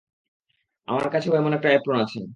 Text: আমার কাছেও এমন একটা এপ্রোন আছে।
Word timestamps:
আমার 0.87 1.07
কাছেও 1.09 1.33
এমন 1.35 1.51
একটা 1.53 1.69
এপ্রোন 1.71 1.97
আছে। 2.03 2.19